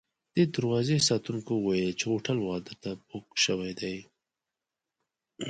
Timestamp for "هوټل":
2.11-2.37